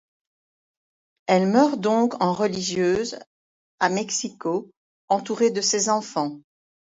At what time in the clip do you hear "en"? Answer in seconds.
2.23-2.33